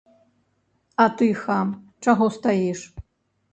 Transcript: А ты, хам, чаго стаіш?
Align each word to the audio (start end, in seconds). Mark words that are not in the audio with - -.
А 1.03 1.07
ты, 1.19 1.27
хам, 1.43 1.69
чаго 2.07 2.31
стаіш? 2.41 2.79